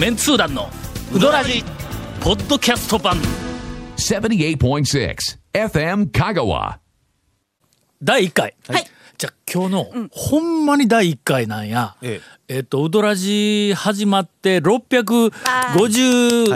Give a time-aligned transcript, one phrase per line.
[0.00, 0.70] メンツー団の
[1.14, 1.62] ウドラジ
[2.22, 3.18] ポッドキャスト版。
[3.98, 5.14] 78.6
[5.52, 6.78] FM Kagawa.
[8.02, 8.84] 第1回、はい。
[9.18, 11.96] じゃあ今日の、ほんまに第1回なんや。
[12.00, 12.60] ええ。
[12.60, 15.32] っとウドラジ始まって650、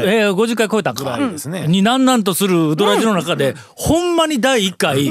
[0.06, 1.68] えー50回超えたんかぐらいですね。
[1.68, 5.10] になんなんとするウドラジの中で、ほんまに第1回、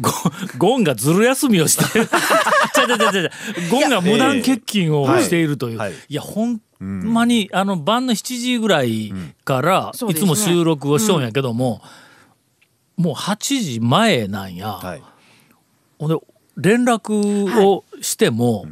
[0.00, 0.10] ゴ
[0.56, 2.00] ゴンがずる休みをして
[3.70, 5.90] ゴンが無断欠勤をしているという、はい。
[5.90, 5.98] はい。
[6.08, 9.12] いやほんまにあの晩の7時ぐらい
[9.44, 11.82] からいつも収録をしとんやけども、
[12.96, 15.02] もう8時前なんや、はい。
[15.98, 16.16] ほんで
[16.56, 18.66] 連絡をしても、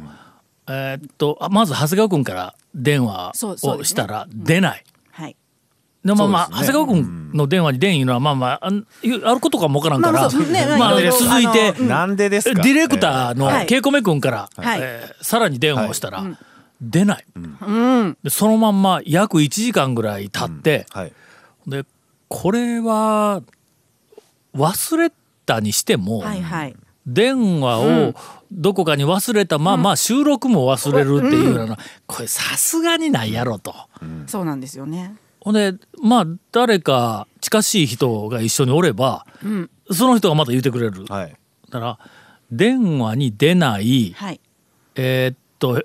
[0.67, 3.33] えーっとあまず長谷川君から電話
[3.63, 4.83] をしたら出ない。
[6.03, 6.15] はい。
[6.15, 6.53] でまあまね。
[6.53, 8.85] 長谷川君の電話に出んいうのはまあまああん
[9.23, 12.61] あることかもわからんから、ねまあ続いてなんでですか？
[12.61, 13.65] ディレクターのはい。
[13.67, 14.79] ケイコメ君から、はい。
[14.81, 16.23] えーさらに電話をしたら、
[16.81, 18.17] 出ない、うん。
[18.23, 21.13] でそのまんま約1時間ぐらい経って、はい。
[21.67, 21.85] で
[22.27, 23.43] これは
[24.55, 25.11] 忘れ
[25.45, 26.75] たにしても、はいはい。
[27.07, 28.13] 電話を
[28.51, 33.73] どこかに忘れたまま収録も忘れるっていうような、これさすがにないやろと。
[34.27, 35.15] そうなんですよね。
[35.41, 39.25] ほんでまあ誰か近しい人が一緒におれば、
[39.91, 41.05] その人がまた言ってくれる。
[41.05, 41.35] だはい。
[41.69, 41.99] から
[42.51, 44.39] 電話に出ない、はい。
[44.95, 45.83] えーっと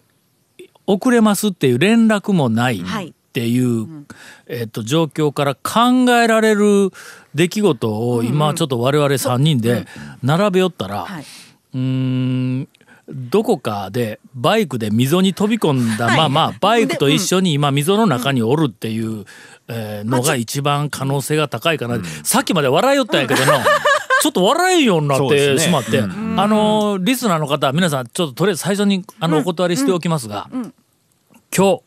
[0.87, 4.07] 遅れますっていう連絡もないはいっていう、
[4.47, 6.91] えーっと状況から考えられる
[7.35, 9.87] 出来事を今ちょっと我々3人で
[10.23, 11.25] 並べよったら、はい。
[11.75, 12.69] うーん
[13.09, 19.25] どこかでバイクで溝に飛び込んだままバイクと一緒に今溝の中におるっていう、
[19.69, 23.65] えーのが一番可能性が高いかな、さっきまで笑いよったんやけどな。
[24.23, 30.49] ちょっと笑えんようになってしまって、あのリスナーの方皆さんちょっととりあえず最初にあのお断りしておきますが、
[31.57, 31.81] 今日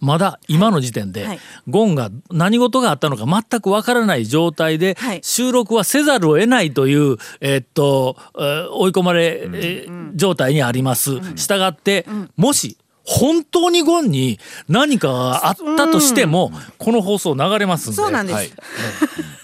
[0.00, 1.40] まだ今の時点で、はい。
[1.68, 5.20] ゴンが何事があったのか全くわからない状態ではい。
[5.22, 11.20] 収録はせざるを得ないという、えーっとえー追い込まれ、えー状態にあります。
[11.36, 12.04] したがって、
[12.36, 14.38] もし本当にゴンに
[14.68, 17.96] 何かがあったとしても、この放送流れますんで。
[17.96, 18.36] そうなんです。
[18.36, 18.50] はい。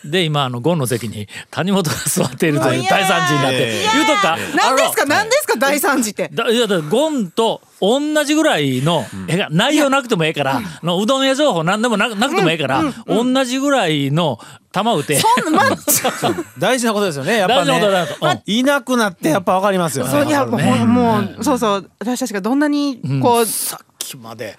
[0.05, 3.83] で今あのゴンの席に谷本が座っているという大惨事になって。
[3.93, 6.31] 言うとくか何ですか何ですか大惨事って。
[6.33, 14.39] だいやだゴンと同じぐらいの、えが内容なくてもええから、あのうどん屋情報何でもななくてもええから、同じぐらいの
[14.73, 15.21] 玉打て。
[15.21, 15.77] そんな、ま、
[16.59, 17.39] 大事なことですよね。
[17.39, 17.81] やっぱね。
[17.81, 18.27] と。
[18.27, 18.43] うん。
[18.47, 20.11] いなくなってやっぱわかりますよね。
[20.11, 20.95] そういやもうほん。
[20.95, 21.91] もうそうそう。
[21.99, 24.59] 私たちがどんなにこうさっきまで。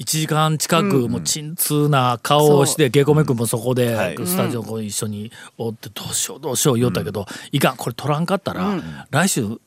[0.00, 4.16] 1時間近くもう鎮痛な顔をしてケイコメ君もそこではい。
[4.24, 8.74] スタジオこう一緒におってどうしようどうしよう言おったけどいかんこれ取らんかったら
[9.10, 9.58] 来週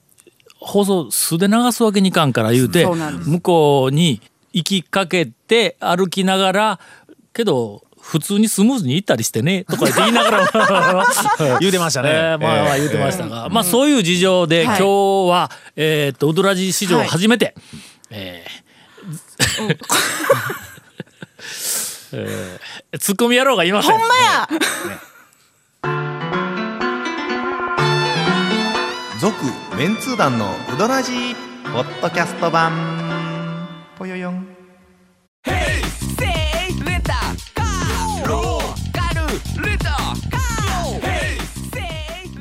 [0.60, 4.22] 放送素で流すわけにいかんから言うて向こうに
[4.54, 6.80] 行きかけて歩きながら
[7.34, 10.48] けど普通にスムーズに行ったりしてねとか言いながら
[11.60, 12.10] 言うてましたね。
[12.10, 14.80] えーまあ言ってましたが、まあそういう事情で、はい。
[14.80, 17.54] 今日は、えーっと、ウドラジ史上初めて、
[18.10, 19.78] えー
[22.14, 23.92] えーツッコミ野郎がいません。
[23.92, 24.48] ほんまや！
[29.20, 29.36] 続
[29.78, 31.36] メンツー団のウドラジー
[31.72, 32.72] ポッドキャスト版。
[33.96, 34.48] ぽよよん。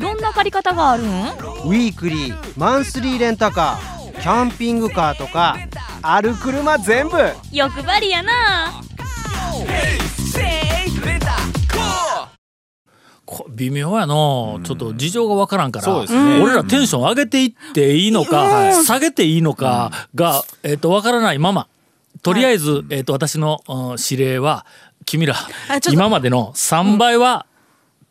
[0.00, 1.06] どんな借り方があるん？
[1.06, 5.58] ウィークリーマンスリーレンタカーキャンピングカーとか
[6.00, 7.18] ある車全部。
[7.52, 8.80] 欲張りやな。
[9.52, 9.66] こ
[13.50, 21.66] 微妙やの、ちょっと事情がわからんから、俺らテンション上げていっていいのか、下げていいのかが、えーっと、わからないまま、
[22.22, 24.64] とりあえず、えーっと、私の、うん指令は、
[25.04, 25.34] 君ら
[25.90, 27.46] 今までの3倍は、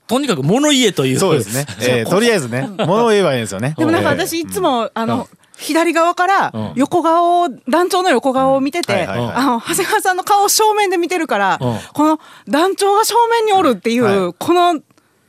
[0.07, 1.19] とにかく物言えという。
[1.19, 1.65] そうですね。
[1.81, 3.73] えーとりあえずね、物を言えばいいんですよね。
[3.77, 4.27] でもなんかえー。
[4.27, 6.71] 私いつもあの左側からうん。
[6.75, 9.31] 横顔を団長の横顔を見ててはいはいはい。
[9.35, 11.79] あの長谷川さんの顔を正面で見てるからうん。
[11.93, 14.79] この団長が正面におるっていはうこの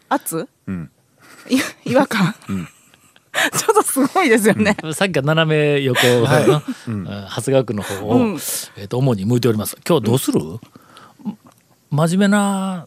[0.08, 0.48] 圧？
[0.66, 0.90] うん。
[1.48, 2.34] い違和感？
[3.52, 4.76] ちょっとすごいですよね。
[4.94, 6.44] さっきから斜め横の、はい。
[6.88, 7.04] うん。
[7.04, 8.32] 長谷川君の方を、うん。
[8.76, 9.76] えー、と主に向いております。
[9.86, 10.40] 今日どうする、
[11.90, 12.86] 真面目な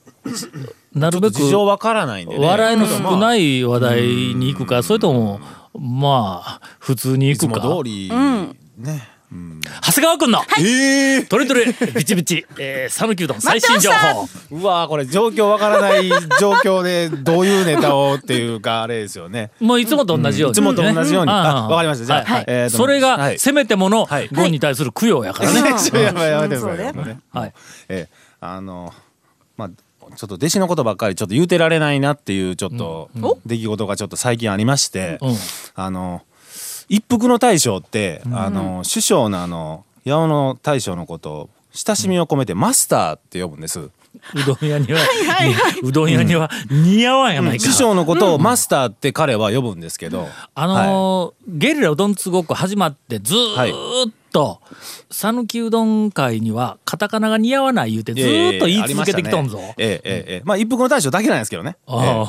[0.94, 2.46] なるべく事情わからないんでね。
[2.46, 4.02] 笑いの少ない話題
[4.36, 5.40] に行くか、それとも
[5.78, 7.62] まあ普通にい行くか。
[7.62, 8.12] つも通り、
[8.78, 9.08] ね。
[9.32, 11.66] 長谷川君のええトレトレ
[11.96, 14.28] ビチビチえー讃岐うどん最新情報。
[14.52, 16.10] うわーこれ状況わからない
[16.40, 19.52] 状況でどういうネタをっていうかあれですよね。
[19.60, 21.32] もういつもと同じように、いつもと同じように。
[21.32, 22.06] わかりました。
[22.06, 22.46] じゃあはい。
[22.48, 23.40] えそれがはい。
[23.40, 24.30] せめてものはい。
[24.30, 25.60] ゴンに対する供養やからね、
[26.04, 27.54] やばいやめてくださいはい。
[27.90, 28.94] ええあの
[29.58, 29.70] まあ
[30.16, 33.10] ちょっと弟子のことばっかりちょっと言うてられないなっていうちょっと
[33.46, 35.36] 出来事がちょっと最近ありまして、うん。
[35.76, 36.24] あの
[36.90, 43.80] 一服の大将って、うん、あの首相のあの八尾の大将のことを親しみを込めてマスターって呼ぶんです。
[43.80, 43.92] う
[44.46, 54.62] どん屋には、はいはい、うどん屋には似合わんやないか、うん、師匠のことをマスターって彼は呼ぶんですけど、あのーはい、ゲリラうどんつごっこ始まってずっと
[55.12, 62.26] 讃岐、うどん界にはカタカナが似合わない言うてずっと言い続けてきたんぞ、ええええまあ一服の大将だけなんですけどね、ええ。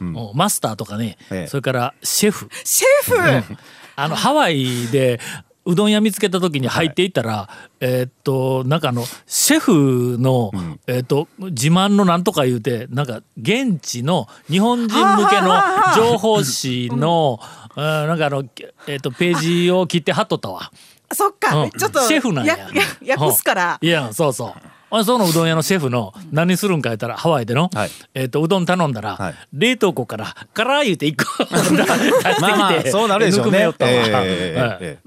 [0.00, 2.48] うん、マスターとかね、ええ、それからシェフ。
[2.64, 3.56] シェフ、
[4.00, 5.18] あのハワイで
[5.64, 7.48] うどん屋見つけた時に入っていったら、
[7.80, 10.52] えーっとなんかあのシェフの、
[10.86, 15.50] えーっと自慢のなんとか言うてなんか現地の日本人向けの
[15.96, 17.40] 情報誌の、
[17.76, 17.82] うん。
[17.82, 18.44] なんかあの、
[18.86, 20.70] えーっとページを切って貼っとったわ。
[21.12, 21.70] そっか、うん。
[21.70, 22.56] ちょっとシェフなんや。
[23.02, 24.48] や訳すから、いやそうそう。
[24.50, 27.90] あそのうどん屋のシェフの何するんか言ったらハワイでの、はい。
[28.14, 29.34] えっとうどん頼んだら、はい。
[29.52, 33.68] 冷凍庫からカラー言うて一個 出してきてまあまあそうなるでしょうね。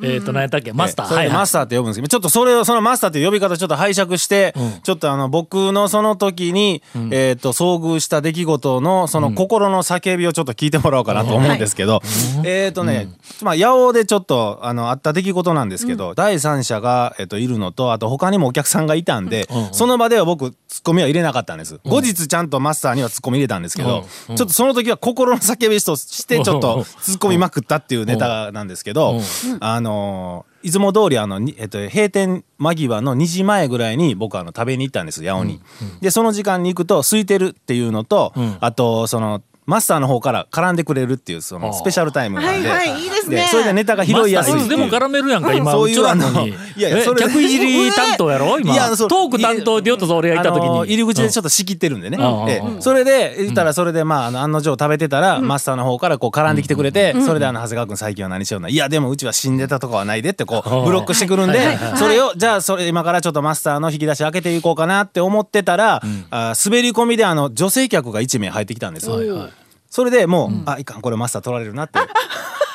[0.02, 0.74] えっと何やったっけ？
[0.74, 1.08] マスター。
[1.08, 1.32] それはいはい。
[1.32, 6.82] でマスターって呼ぶんですけど、ちょっとそれをそのマスターっていう呼び方ちょっと拝借して、ちょっとあの僕のその時に、
[7.12, 12.02] えっ、と遭遇した出来事のその心の叫びをちょっと聞いてもらおうかなと思うんですけど、
[12.44, 13.10] えっとね、
[13.42, 21.80] まあ八尾でちょっとあのあった出来事なんですけど、第三者がえっ、といるのとあと他にもお客さんがいたんで、その場では僕ツッコミは入れなかったんです。
[21.86, 29.20] 後日ちゃんとマスターにはツッコミ入れたんですけど、ちょっとその時は心の叫びとしてちょっとツッコミまくったっていうネタなんですけど、
[29.60, 35.62] あのーいつも通りあの、にえっと、閉店間際の2時前ぐらいに僕あの食べに行ったんです八尾に。
[36.02, 39.42] でその時間に行くと空いてるっていうのと、あとその
[39.72, 43.48] マスターの方から絡んでくれるっていうそのスペシャルタイムなんで,、はいはいいいですね。
[43.50, 44.54] それでネタが拾いやすい。
[44.54, 46.50] っていうマスターいつでも絡めるやんか今そういうあのに。
[46.50, 48.74] いやいやえそれ客いじり担当やろ 今。
[48.74, 52.50] いやトーク担当でよっとぞ俺がいた時あのに入り口でちょっと仕切ってるんでね、うん。
[52.50, 52.78] えうん。
[52.80, 58.68] えそれで言ったらそれでまああの案の定食べてたら、マスターの方からこう絡んできてくれて、それであの長谷川君最近は何しような。
[58.68, 69.50] いやでもうちは死んでたとかはないでってこうブロックしてくるんで、それをじゃあそれ今からちょっとマスターの引き出し開けていこうかなって思ってたら、あ滑り込みであの女性客が1名入ってきたんですよ。
[69.92, 72.00] それでもう、あいかんこれマスター取られるなって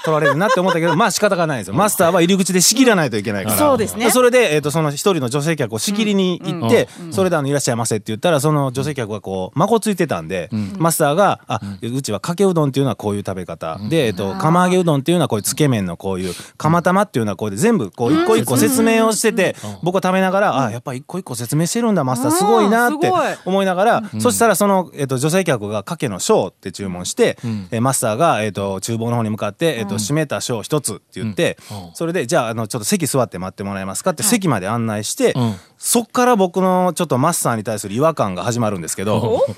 [0.06, 1.74] 取られるなって思ったけど まあ仕方がないですよ。
[1.74, 3.56] マスターは入り口で仕切らないといけないから。
[3.56, 4.10] そうですね。
[4.10, 10.28] それで、えー、とその一人の女性客を仕切りに行って、それであの「いらっしゃいませ」って言ったらその女性客がこう孫ついてたん。
[10.28, 10.48] で、
[10.78, 23.12] マスターが「あうちはかけうどんっていうのはこういう食べ方、で、えー、と釜揚げうどんっていうのはこういうつけ麺のこういう釜玉っていうのはこうで全部こう一個一個説明をしてて、僕は食べながら「あやっぱ一個一個説明してるんだマスターすごいな」って
[23.44, 27.38] 思いながら、そしたらその、えー、と女性客がかけの小って注文して、
[27.70, 31.56] えーマスターが、えー、と厨房の方に向かって、えー、と閉めた小一つって言って、
[31.94, 35.54] それでじゃああのちょっと席座って待ってもらえますかって席まで案内して、ん。
[35.78, 39.44] そっから僕のちょっとマスターに対する違和感が始まるんですけど。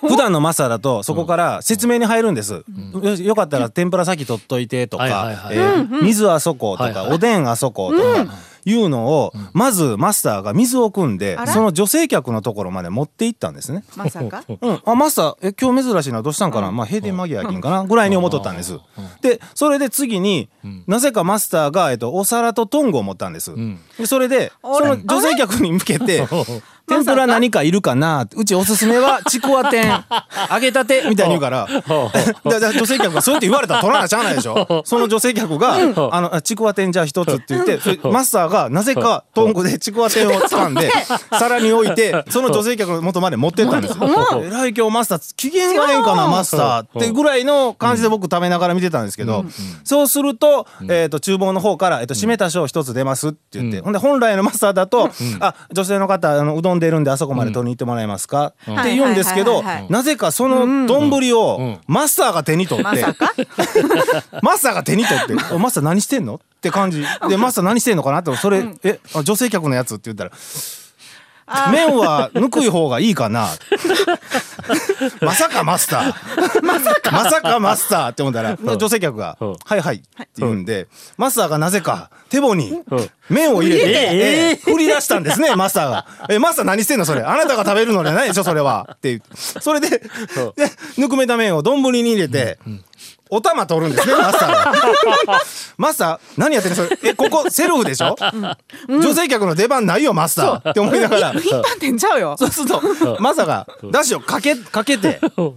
[0.00, 8.34] 普段のマスターだとそこから説明に入るんです、よよかったら天ぷら先取っといてとかえー水あそことかはいはいおでんあそことか
[8.68, 13.82] いうのをまずマスターが水を汲んでその女性客のところまで持って行ったんですね。
[13.96, 14.44] まさか？
[14.60, 17.84] うん、あマスターえ今日珍しいなどうしたんかな、まあ閉店間際やけんかな？
[17.84, 18.78] ぐらいに思っとったんです。
[19.22, 20.48] でそれで次に、
[20.86, 23.54] なぜかマスターが、えっと、お皿とトングを持ったんです。
[23.98, 26.26] でそれでその女性客に向けて
[26.88, 30.04] 「天ぷら何かいるかな?」うちおすすめは ちくわ天。
[30.50, 31.68] 揚げたてみたいに言うから。
[32.44, 34.82] だだ女性客がそうやって言われたら取らなしゃあないでしょ。
[34.86, 35.74] その女性客が
[36.10, 37.78] 「あのあちくわ天じゃあ一つ」って言って
[38.08, 40.90] マスターがなぜかトングでちくわ天を掴んで
[41.38, 44.42] 皿に置いてその女性客の元まで持ってったんですよ。
[44.42, 46.82] えらい今日マスター機嫌がええんかなマスター。
[46.82, 49.44] ってぐらいの感じで僕食べながら見てたんですけど
[49.84, 63.04] そうすると,、えー、と厨房の方から、えー、と締めた小一つ出ますって言って、ほんで本来のマスターだと「あ女性の方あのうどん出るんであそこまで取りに行ってもらえますか?」って言うんですけどなぜかその丼をマスターが手に取って、
[64.42, 67.04] マスターが手に取って「おマスター何してんの?」って感じ。
[67.28, 68.18] でマスター何してんのかな？
[68.18, 70.30] ってそれ「えあ女性客のやつ?」って言ったら
[71.72, 73.48] 「麺はぬくい方がいいかな」
[75.22, 76.62] まさかマスター。
[76.62, 77.10] まさか。
[77.10, 80.86] まさかマスターって思ったら女性客が「はいはい」って言うんで
[81.16, 82.80] マスターがなぜか手棒に
[83.30, 87.22] 麺を入れてええ振り出したんですねマスターが「えマスター何してんのそれ？
[87.22, 90.00] あなたが食べるのじゃないでしょそれは」ってそれでで
[90.98, 92.58] ぬくめた麺を丼に入れて
[93.30, 95.40] お玉取るんですね マスターが。
[95.76, 96.76] マスター何やってんの？
[96.76, 98.16] それえここセルフでしょ、
[98.88, 100.70] 女性客の出番ないよマスター。
[100.70, 101.32] って思いながら。
[101.32, 102.36] 一般店ちゃうよ。
[102.38, 102.50] そう。
[102.50, 102.82] すると
[103.20, 105.20] マサがだしをかけかけて。
[105.38, 105.54] も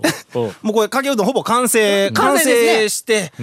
[0.72, 2.12] うこれかけうどんほぼ完成。
[2.12, 2.74] 完完成ですね。
[2.84, 3.34] 成して、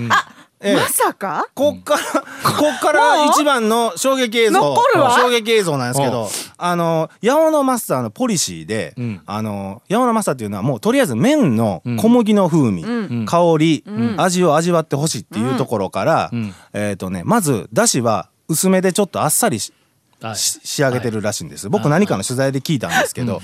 [0.61, 0.77] ええ。
[0.77, 1.47] まさか？
[1.55, 4.61] こっから、こっから一番の衝撃映像。
[4.61, 5.11] 残るわ？
[5.13, 9.21] 衝撃映像なんですけど、あの、八尾のマスターのポリシーで、ん。
[9.27, 12.85] あの、八尾のマスターっていうのはもうとりあえず麺の小麦の風味、
[13.27, 13.85] 香り、
[14.17, 16.55] 味を味わってほしいっていうところから、ん。
[16.73, 19.73] えっ、とね、まず、だしは薄めでちょっとあっさりし
[20.21, 20.37] はい。
[20.37, 21.69] し仕上げてるらしいんです。
[21.69, 23.41] 僕何かの取材で聞いたんですけど、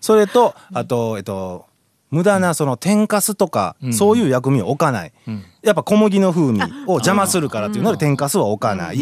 [0.00, 1.66] それと、あと、えっと、
[2.12, 5.12] 無駄なその天かすとか、そういう薬味を置かない、
[5.62, 8.98] やっぱ小麦の風味を邪魔するからっていうので天かすは置かない、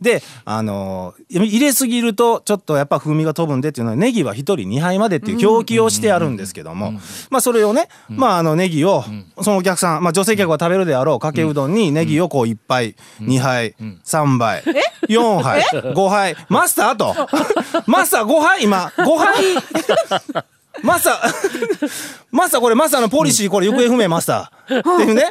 [0.00, 6.92] であのー入れすぎるとちょっとやっぱ風味が飛ぶんでっていうのはネギは1人2杯までっていう表記をしてあるんですけども、
[7.30, 9.02] まあそれをね、まああのネギを、
[9.40, 14.62] そのお客さん、まあ、女性客が食べるであろうかけうどんにネギをこう1杯、2杯、3杯、
[15.08, 16.36] 4杯5杯。
[16.48, 17.14] マスターと？
[17.90, 18.62] マスター5杯？
[18.62, 20.44] 今5杯？
[20.82, 21.90] マスター、
[22.30, 25.30] マスターこれマスターのポリシーこれ行方不明マスターっていうね。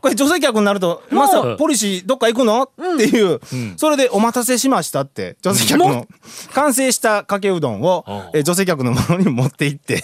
[0.00, 2.62] これ女性客になると、マスターポリシーどっか行くの？
[2.62, 3.40] っていう、
[3.76, 6.06] それでお待たせしましたって、女性客の。
[6.54, 10.02] 完成したかけうどんをえ女性客のものに持って行って、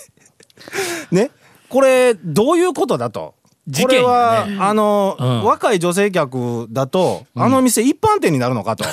[1.11, 1.31] ね。
[1.69, 3.35] これどういうことだと？
[3.67, 5.45] 事件やこれは、ねあの、うん。
[5.45, 8.85] 若い女性客だと、あの店一般店になるのかと。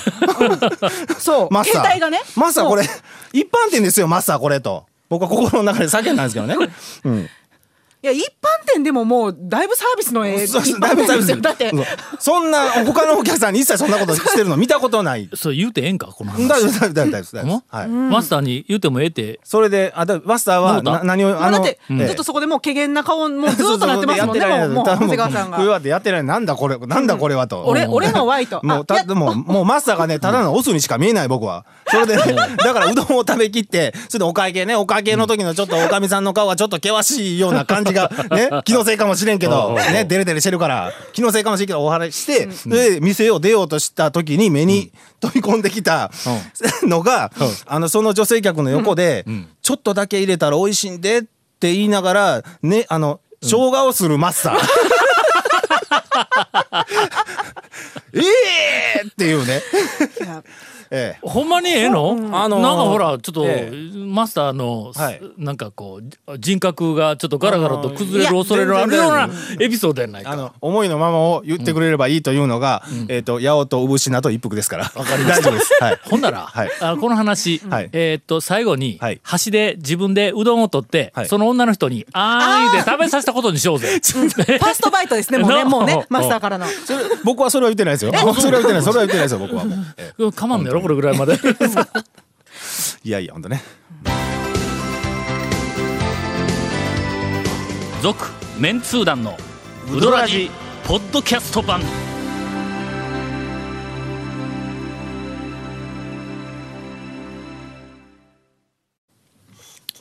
[1.20, 1.48] そう。
[1.52, 1.82] マスター。
[1.82, 2.22] 携帯がね。
[2.36, 2.84] マスターこれ。
[3.34, 4.86] 一般店ですよ、マスターこれと。
[5.20, 6.56] 僕は心の中で叫んだんですけどね。
[7.04, 7.30] うん。
[8.04, 11.42] いや一般店でももうだいぶサービスのええそう一だいぶサービス。
[11.42, 11.70] だって。
[11.70, 11.86] そう。
[12.20, 15.30] そんな他のお客さんに一切そんなことしてるの見たことない。
[15.36, 16.50] それ言うてええんかこの話。
[16.50, 17.56] 大丈夫大丈夫大丈夫大丈夫大丈ほん？
[17.56, 17.78] 夫。
[17.78, 17.88] はい。
[17.88, 19.40] マスターに言うてもええって。
[19.46, 22.08] それで、あ、だマスターはな何を、もうだってええ。
[22.08, 24.86] ずっとそこでもう怪げな顔もうずっとなってますもんねもうもう。
[24.86, 26.24] 長谷川さんがうわってやってない。
[26.26, 27.64] なんだこれ、なんだこれはと。
[27.66, 28.60] 俺俺のワイと。
[28.64, 29.16] もう、た、あいや。
[29.16, 31.64] もう、もうマスターがね、ただのオスにしか見えない僕は。
[31.90, 32.24] それで、ね、
[32.58, 46.12] だからうどんを食べきって、それでお会計ね、お会計の時のちょっとおかみさんの顔がちょっと険しいような感じが、ね、 気のせいかもしれんけど、ね、デレデレしてるから、気のせいかもしれんけど、お話しして、で、店を出ようとした時に目に飛び込んできた
[46.84, 47.32] のが、
[47.66, 49.26] あの、その女性客の横で、
[49.62, 54.58] ちょっとだけ入れたら美味しいんでって言いながら、ね、あの、生姜をするマスター。
[58.14, 58.20] え
[59.04, 59.62] えっていうね。
[60.96, 61.28] ええ。
[61.28, 69.28] ほんまにええの、あのーなんかほらちょっと、えマスターの、はいなんかこう人格がちょっとガラガラと崩れる恐れのあるような
[69.60, 70.32] エピソードやないか。
[70.32, 74.92] あの思いのままを言ってくれればいいというのが、えっ、と八尾と産品と一服ですから。
[74.96, 75.74] わかり 大丈夫です。
[75.82, 76.00] はい。
[76.04, 83.88] ほんなら、はいあこの話、はいえーっと最後に、はい箸で自分でうどんを取って、はいその女の人に「あーい」で食べさせたことにしようぜ。
[83.88, 88.12] ファーストバイトですねもうね なもうね マスターからのそれ僕はそれは言ってないですよ。
[88.12, 88.82] それは言ってない。
[88.84, 89.40] それは言ってないですよ。
[89.40, 89.96] 僕はもう。
[89.98, 91.34] えかまんのやろこれぐらいまで。
[91.34, 91.38] え
[93.08, 93.64] いやいや本当ね。
[98.02, 98.26] 続
[98.60, 99.38] メンツー団の
[99.90, 100.52] ウドラジ
[100.84, 101.82] ポッドキャスト版。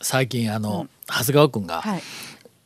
[0.00, 2.02] 最近あの、長谷川君が、はい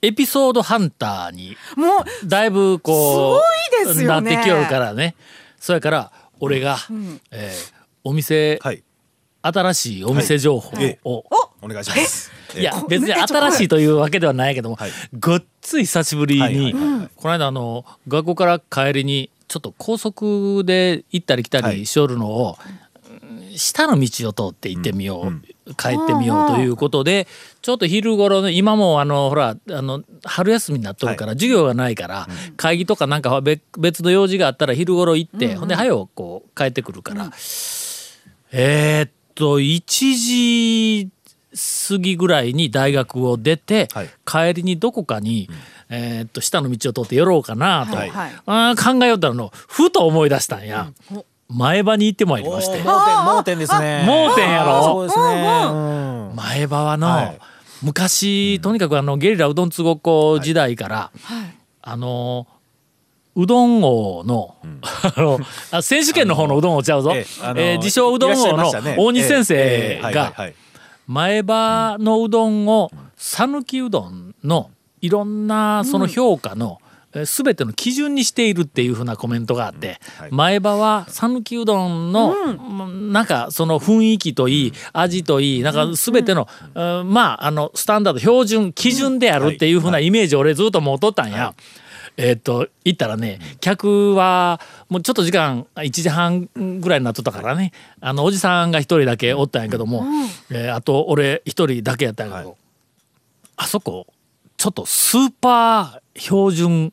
[0.02, 5.16] エピソードハンターにもうだいぶこうすごいですよねなってきよるからね
[5.58, 6.76] そやから俺が、
[7.32, 7.75] えー
[8.06, 8.84] お店、はい。
[9.42, 10.98] 新しいお店情報はい。
[11.04, 11.24] を、
[11.60, 12.30] お願いします。
[12.56, 14.90] いやこ別に新しいというわけではないけども、はい。
[15.18, 17.10] ごっつい久しぶりに、はいはいはいはい。
[17.16, 21.78] この間あの学校から帰りにちょっと高速で行ったり来たはい。
[21.78, 22.86] りしおるのを、うん
[23.58, 25.32] 下の道を通って行ってみよ
[25.66, 27.26] う、帰ってみようということで
[27.62, 37.32] ちょっと昼頃の今もあのほらあの春休みになっとるから、授業がないから、会議とかなんか別別の用事があったら昼頃行って、ほんで早うこう帰ってくるから、
[38.52, 39.82] えーっと1
[40.14, 41.10] 時
[41.90, 44.08] 過ぎぐらいに大学を出て、はい。
[44.24, 45.48] 帰りにどこかに、
[45.88, 48.10] えーっと下の道を通って寄ろうかなと、はい。
[48.10, 48.32] はい。
[48.46, 50.92] あー考えよったのふと思い出したんや、
[51.48, 52.78] 前場に行ってまいりまして。
[52.82, 54.04] 盲点盲点ですね。
[54.06, 54.82] 盲点やろ？
[54.82, 55.24] そうですね。
[55.70, 55.74] う
[56.32, 56.36] ん。
[56.36, 57.38] 前場はの、はい。
[57.82, 61.10] 昔とにかくあのゲリラうどんつごっこ時代から、
[61.82, 62.46] あの
[63.36, 65.38] うどん王の,、あの
[65.70, 67.26] あ選手権の方のうどん王ちゃうぞ、え
[67.56, 70.54] え自称うどん王の大西先生がはい
[71.06, 76.86] 前場のうどんを讃岐うどんのいろんなその評価の、えー
[77.24, 80.32] 全ての基準にしているっていうふうなコメントがあって、はい。
[80.32, 83.10] 前場は讃岐うどんの、うん。
[83.10, 87.10] なんかその雰囲気といい味といいなんか全ての、うん。
[87.10, 91.54] まああのスタンダード標準基準であるっていうふうなイメージを俺ずっと持っとったんや。
[92.16, 96.48] えっと行ったらね客はもうちょっと時間1時半
[96.80, 97.72] ぐらいになっとったからね。
[98.00, 100.04] あのおじさんが一人だけおったんやけども、
[100.50, 102.56] えーあと俺一人だけやったんやけど、
[103.56, 104.06] あそこ
[104.56, 106.92] ちょっとスーパー標準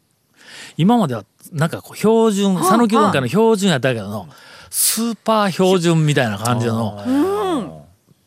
[0.77, 4.27] 今まではなんかこう標準讃岐文化の標準やったけどの
[4.70, 7.82] スーパー標準みたいな感じの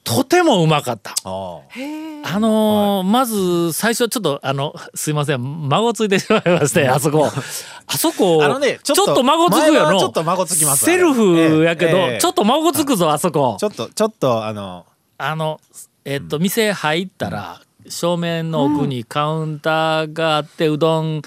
[0.07, 1.11] とてもうまかった。
[1.11, 2.41] ああ。
[2.41, 7.27] のーまず最初ちょっとあのすいません孫ついてしまいましてあそこ。
[7.87, 9.95] あそこ あのねちょっと孫つく前よの。
[9.97, 12.19] はちょっと孫つきますセルフやけど、ええええ。
[12.21, 13.57] ちょっと孫つくぞあそこ。
[13.59, 14.87] ちょっとちょっとあの
[15.19, 15.61] あの
[16.05, 21.23] えっと店入ったら正面の奥にカウンターがあってうどん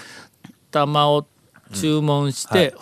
[0.71, 1.25] 玉を
[1.73, 2.73] 注文して、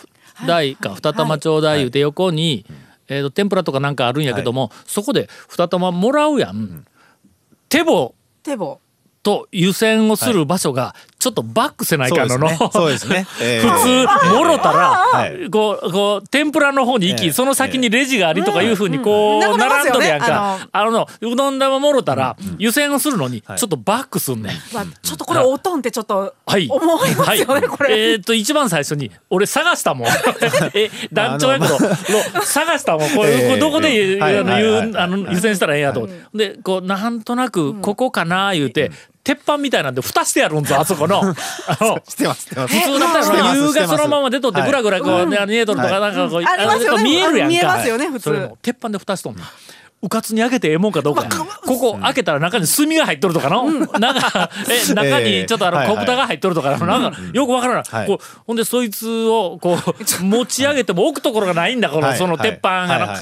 [0.46, 2.64] 大か二玉ちょうだい言うて横に、
[3.08, 6.84] えー、と天ぷらとかなんかあるんやけども、そこで二玉もらうやん。
[7.68, 8.80] 手棒手棒
[9.22, 13.26] と湯煎をする場所がちょっとバックせないかんのの、そうですね。
[13.26, 13.42] そうですね。
[13.42, 13.60] ええ。
[13.60, 15.50] 普通もろたら、はい。
[15.50, 17.32] こうこう天ぷらの方に行き、ええ。
[17.32, 19.52] その先にレジがありとかいうふうにこう、うん。
[19.52, 19.58] うん。
[19.58, 20.68] 並んどるやんか。
[20.70, 20.92] あの。
[20.92, 24.52] のうどん玉もろたら、湯煎をするのにちょっとバックすんねん。
[24.72, 26.68] まあちょっとこれおとんってちょっとはい。
[26.70, 27.62] 思いますよね、はい。
[27.68, 30.08] これ、えーっと、一番最初に、俺探したもん。
[30.74, 33.10] え、団長やけど、の探したもん。
[33.10, 33.48] これ、ええ。
[33.48, 36.00] これどこで、ええあの、湯煎したらええんやと。
[36.00, 36.24] 思って。
[36.34, 38.92] で、こう、なんとなく、ここかな、言うて、
[39.28, 41.20] 鉄板みたいなんで蓋してやるんぞ、 あそこの。
[41.20, 41.34] あ
[41.80, 42.74] の、してますしてます。
[42.74, 44.68] 普通だったら湯がそのまま出とってはい。
[44.70, 47.48] ぐらぐらこうね見えとるとかなんかこうありますよねあの見えるやんか。
[47.48, 48.50] 見えますよね普通。
[48.62, 49.44] 鉄板で蓋しとんねん
[50.00, 53.64] うかつに開けてええもんかどうかやここ開けたら中に炭が入っとるとかの
[53.98, 58.06] なんかえ中にちょっとあのええ小豚が入っとるとかのなんかよくわからないはい。
[58.06, 59.78] こうほんでそいつをこう
[60.24, 62.18] 持ち上げても置くところがないんだこのはい。
[62.18, 63.18] その鉄板が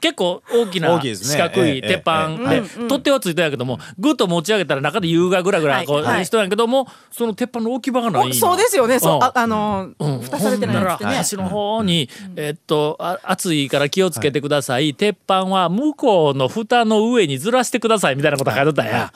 [0.00, 2.36] 結構大きな四角いええ鉄板。
[2.50, 2.60] ええ。
[2.60, 6.04] で取っ手はついてんやけどもぐっと持ち上げたら中で湯がぐらぐらこうはい。
[6.16, 6.26] はい。
[6.26, 8.98] しとんやけどもその鉄板の置き場がないそうですよね。
[8.98, 10.20] そううんああのうん。
[10.20, 11.16] 蓋されてないやつってね。
[11.16, 19.12] 端の方に、えっとあ熱いから気をつけてください、鉄板は向こうの蓋の上にずらしてくださいみたいなこと書いてたんや。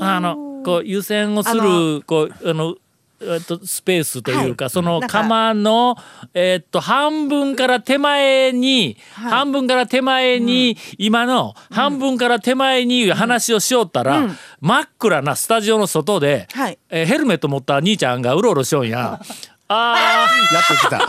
[0.00, 2.76] あのこう湯煎をすあるのこうあの
[3.24, 4.70] えっと、スペースというか、はい。
[4.70, 5.96] その釜の、
[6.34, 9.30] えっと、半分から手前に、はい。
[9.30, 14.28] 半分から手前に、今の半分から手前に話をしよったら、
[14.60, 16.78] 真っ暗なスタジオの外で、はい。
[16.90, 19.20] えーヘルメット持った兄ちゃんがうろうろしよんや。
[19.68, 21.06] あーやっと来た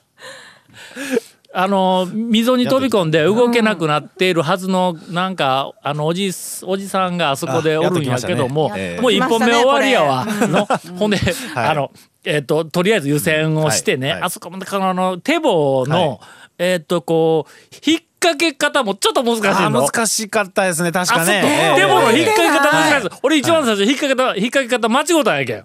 [1.56, 6.32] あの溝に飛び込んで動けなくなっているはずのなんかあのおじ
[6.64, 8.98] おじさんがあそこでおるんやけども、ね。
[9.00, 10.26] もう一本目終わりやわ。
[10.26, 10.66] の
[10.98, 11.16] ほんで、
[11.54, 11.68] はい。
[11.68, 11.92] あの
[12.24, 14.16] えっ、ととりあえず湯煎をしてね、はい。
[14.16, 14.26] はい。
[14.26, 16.18] あそこまでこのあの手棒の、はい。
[16.58, 19.86] えっ、とこう引っ掛け方もちょっと難しいあの。
[19.86, 25.64] 難しかったですね確あそこかね手棒の引っ掛け方はい難しい、俺一番最初引っ掛け方引っ掛け方間違うたんやけん。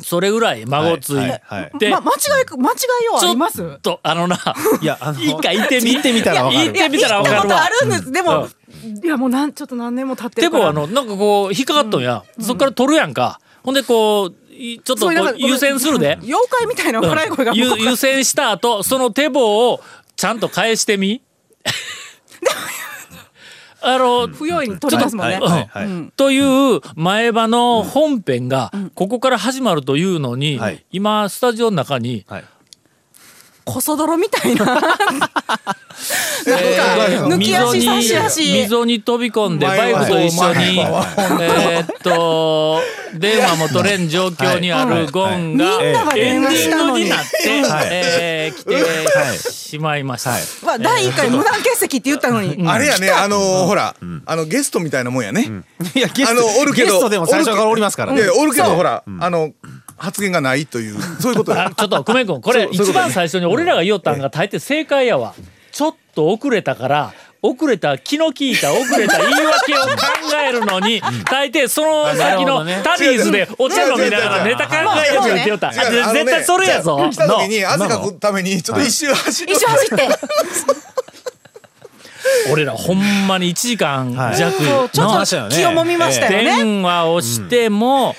[0.00, 1.90] それぐらい孫ついて、はいはいはい。
[1.90, 3.56] ま、間違い間違いようあります？
[3.58, 4.36] ちょっとあのな
[4.80, 6.64] いやあの一回行ってみ行ってみたらわかる。
[6.66, 7.42] 行ってみたらわかるわ。
[7.42, 8.12] 行ったことあるんです。
[8.12, 8.48] でも、
[9.04, 10.64] いやもうなんちょっと何年も経って手るから。
[10.66, 13.40] 棒あのなんかこう引っかかっとんや、そっから取るやんか。
[13.64, 16.18] ほんでこういちょっとこそういうなんかう湯煎するで。
[16.22, 19.80] 妖怪みたいな笑い声がゆもう湯煎した後その手棒を
[20.16, 21.22] ちゃんと返してみ
[23.80, 25.40] あの、不用意に取りますもんね、
[26.16, 30.84] という前歯の本編がここから始まるというのに、はい。
[30.90, 32.44] 今スタジオの中にはい
[33.72, 34.64] こそ泥みたいな。
[34.74, 34.86] なんか
[36.46, 38.52] えー抜き足差し足。
[38.62, 40.80] 溝に飛び込んでバイクと一緒に。
[40.80, 42.80] えーっと
[43.14, 46.88] 電話も取れん状況にあるゴンがみんなが電エンデ話したのに。
[46.88, 47.88] ィングになってはい。
[47.90, 50.30] えー来てしまいました。
[50.30, 50.42] はい。
[50.64, 53.94] まあ第一回無断欠席って言ったのに、あれやね、あのーほら、
[54.26, 55.48] あのゲストみたいなもんやね。
[55.94, 58.22] いやゲストあのおるけどゲストでも最初からおりますからね。
[58.30, 58.76] おるけどそう。
[58.76, 59.50] ほら、あの
[59.98, 61.54] 発言がないというそういうこと。
[61.54, 65.34] ちょっと久米君これ一番最初に俺らが言おったんが大抵正解やわ。
[65.72, 69.88] ちょっと遅れたから遅れた気の利いた遅れた言い訳を考
[70.48, 74.74] えるのに大抵その先のタリーズでお茶飲みながらネタ考
[75.06, 75.70] えるって言ってよった。
[75.70, 75.74] ね。
[75.74, 77.08] 絶対それやぞ。
[77.10, 77.70] 来た時にの。
[77.70, 80.08] 汗かくためにちょっと一周走り一緒走って。
[82.52, 84.52] 俺らほんまに1時間弱。
[84.52, 88.14] そうちょのっと気をもみましたよね、電話をしても、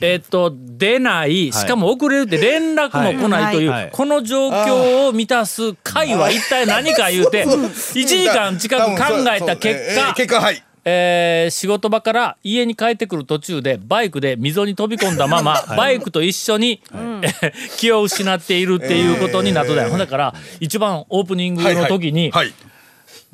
[0.00, 3.82] えっと出ないしかも遅れるって連絡も来ないという、はい。
[3.84, 10.62] はいこの状況を満たす会は一体何か言うて1時間近く考えた結えー果結果はい。
[10.84, 22.52] えー仕事場から家に帰ってくる途中でバイクで溝に飛び込んだまま、 バイクと一緒に、えー気を失っているっていうことになっただよ、だから一番オープニングの時に、はい。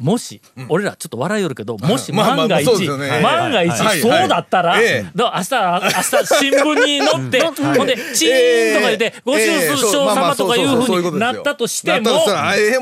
[0.01, 5.11] もし、俺らちょっと笑いよるけどもし万が一、万が一、そうだったら、ええ。
[5.15, 12.11] だ明日明日新聞に載って、ほんでチーンとか言って、ご愁傷様とかいうふうになったとしても、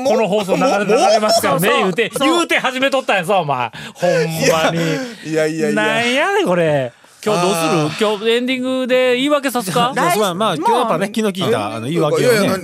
[0.05, 3.71] この放送流れ流れますからね言うて言うて始めとったんやぞお前。
[3.93, 4.11] ほん
[4.63, 4.79] まに。
[5.29, 8.07] いやいやいなやんやねんこれ今日どうする？
[8.07, 9.91] 今日エンディングで言い訳さすか？
[9.95, 12.63] まあまあまあ今日やっぱね気の利いたあの言い訳をいやいやね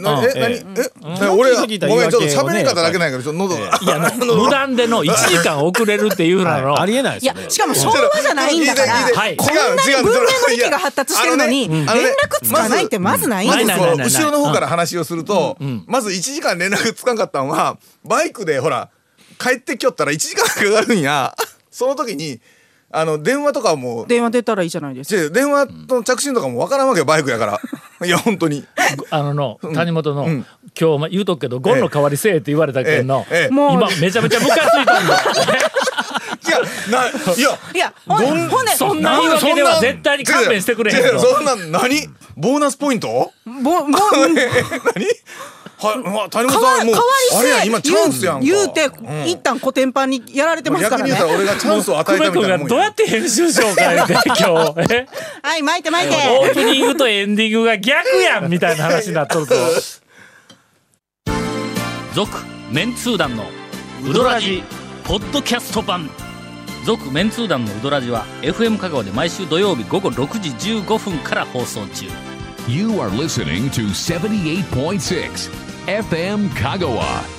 [1.21, 3.79] え俺はごめんちょっと喋り方だけないからちょっと喉が。
[3.81, 8.93] いや な無断での1時間遅れるっていうなの、ありえないですいやしかも昭和じゃないんだから
[9.37, 11.95] こんなに文明の域が発達してるのに連絡
[12.43, 14.29] つかないってまずないんなですよ。
[14.29, 18.89] 後ろの方から話をすると、まず1時間連絡つかんかったのはバイクでほら
[19.37, 21.35] 帰ってきよったら1時間かかるんや。
[21.71, 22.39] その時に
[22.91, 25.33] あの電話とかも電話出たらいいじゃないですか。
[25.33, 27.59] 電話の着信とかもわからんわけよバイクやから。
[28.05, 28.65] いや本当に。
[29.09, 30.45] あのの谷本の、ん。
[30.79, 33.37] 今日ま言うとくけどゴンの代わりせえって言われたけんの、ええ。
[33.43, 33.49] ええ。
[33.49, 33.73] もう。
[33.73, 35.23] 今めちゃめちゃムカついたんだ。
[36.45, 36.59] いや
[36.91, 42.07] ないやいやほんほんでそんな言い訳では絶対に勘弁してくれへんそんなん何？
[42.37, 43.31] ボーナスポイント？
[43.45, 43.89] ぼもう
[44.37, 44.49] え
[44.95, 45.05] 何？
[45.85, 48.45] はい、まあ、谷本かわさんもう代わりあれやせ今チャンスやんか。
[48.45, 49.27] 言うて、ん。
[49.27, 51.11] 一旦コテンパンにやられてますからね。
[51.11, 54.93] 逆に言うたら俺がチャンスを与えたみたいなもんどうやって編集しようか言うて今日。
[54.93, 55.07] え
[55.43, 56.15] はい巻いて巻いて。
[56.41, 59.55] オープニングとエンディングが逆やんみたいな話になっとるぞ。
[62.13, 62.31] 続
[62.71, 63.45] メンツー団の
[64.07, 64.63] ウドラジ
[65.03, 66.09] ポッドキャスト版。
[66.85, 72.05] 続メンツー団のウドラジは FM 香川で毎週土曜日午後6時15分から放送中。
[72.67, 77.34] You are listening to 78.6 FM Kagawa.